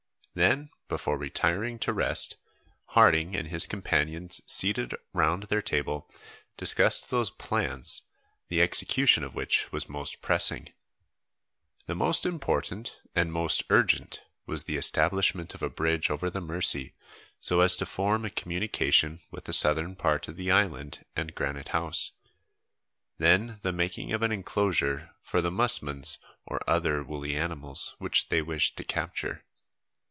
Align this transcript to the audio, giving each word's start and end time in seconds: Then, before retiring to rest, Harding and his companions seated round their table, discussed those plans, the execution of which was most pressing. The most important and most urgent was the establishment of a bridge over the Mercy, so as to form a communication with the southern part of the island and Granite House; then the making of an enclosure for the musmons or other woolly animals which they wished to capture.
Then, 0.33 0.69
before 0.87 1.17
retiring 1.17 1.77
to 1.79 1.91
rest, 1.91 2.37
Harding 2.95 3.35
and 3.35 3.47
his 3.49 3.65
companions 3.65 4.41
seated 4.47 4.95
round 5.11 5.43
their 5.43 5.61
table, 5.61 6.09
discussed 6.55 7.09
those 7.09 7.29
plans, 7.29 8.03
the 8.47 8.61
execution 8.61 9.25
of 9.25 9.35
which 9.35 9.69
was 9.73 9.89
most 9.89 10.21
pressing. 10.21 10.69
The 11.85 11.95
most 11.95 12.25
important 12.25 12.97
and 13.13 13.33
most 13.33 13.63
urgent 13.69 14.21
was 14.45 14.63
the 14.63 14.77
establishment 14.77 15.53
of 15.53 15.61
a 15.61 15.69
bridge 15.69 16.09
over 16.09 16.29
the 16.29 16.39
Mercy, 16.39 16.93
so 17.41 17.59
as 17.59 17.75
to 17.75 17.85
form 17.85 18.23
a 18.23 18.29
communication 18.29 19.19
with 19.31 19.43
the 19.43 19.51
southern 19.53 19.97
part 19.97 20.29
of 20.29 20.37
the 20.37 20.49
island 20.49 21.03
and 21.13 21.35
Granite 21.35 21.67
House; 21.75 22.13
then 23.17 23.59
the 23.63 23.73
making 23.73 24.13
of 24.13 24.21
an 24.21 24.31
enclosure 24.31 25.13
for 25.21 25.41
the 25.41 25.51
musmons 25.51 26.19
or 26.45 26.61
other 26.69 27.03
woolly 27.03 27.35
animals 27.35 27.95
which 27.99 28.29
they 28.29 28.41
wished 28.41 28.77
to 28.77 28.85
capture. 28.85 29.43